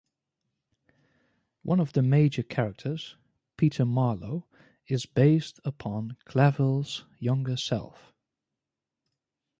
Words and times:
One 1.61 1.79
of 1.79 1.93
the 1.93 2.01
major 2.01 2.41
characters, 2.41 3.17
Peter 3.55 3.85
Marlowe, 3.85 4.47
is 4.87 5.05
based 5.05 5.59
upon 5.63 6.17
Clavell's 6.25 7.03
younger 7.19 7.55
self. 7.55 8.11